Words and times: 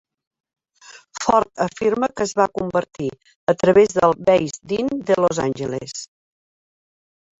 Ford 1.25 1.51
afirma 1.65 2.09
que 2.15 2.25
es 2.29 2.33
va 2.41 2.47
convertir 2.61 3.11
a 3.53 3.55
través 3.65 3.95
del 3.99 4.17
Beis 4.31 4.57
Din 4.73 4.91
de 5.11 5.19
Los 5.25 5.43
Angeles. 5.49 6.01